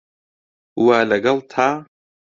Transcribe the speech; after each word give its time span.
وه 0.85 0.99
لەگەڵ 1.11 1.37
تا 1.51 1.67